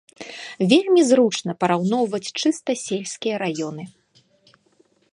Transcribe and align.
Вельмі 0.71 1.01
зручна 1.09 1.51
параўноўваць 1.65 2.23
чыста 2.41 2.71
сельскія 2.87 3.35
раёны. 3.45 3.83